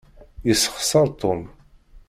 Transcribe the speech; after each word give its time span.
Yessexseṛ 0.47 1.07
Tom. 1.21 1.41